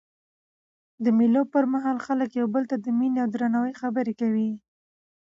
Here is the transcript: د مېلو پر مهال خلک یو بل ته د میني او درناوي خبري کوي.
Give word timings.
د 1.03 1.05
مېلو 1.17 1.41
پر 1.53 1.63
مهال 1.73 1.97
خلک 2.05 2.29
یو 2.39 2.47
بل 2.53 2.63
ته 2.69 2.75
د 2.79 2.87
میني 2.97 3.19
او 3.23 3.27
درناوي 3.33 3.73
خبري 3.81 4.13
کوي. 4.21 4.49